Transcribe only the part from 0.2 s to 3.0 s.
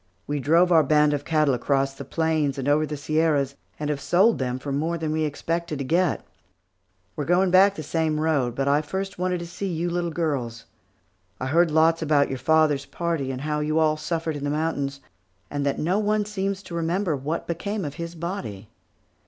We drove our band of cattle across the plains and over the